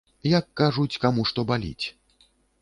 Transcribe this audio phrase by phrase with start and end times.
[0.39, 1.85] Як кажуць, каму што баліць.